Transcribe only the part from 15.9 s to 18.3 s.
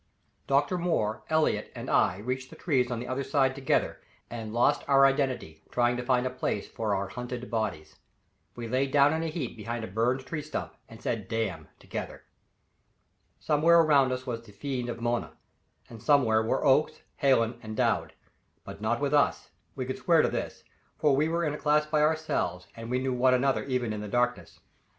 somewhere were Oakes, Hallen and Dowd,